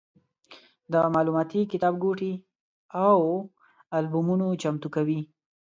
د 0.91 0.93
معلوماتي 1.13 1.61
کتابګوټي 1.71 2.33
او 3.07 3.19
البومونه 3.97 4.45
چمتو 4.63 4.87
کوي. 4.95 5.19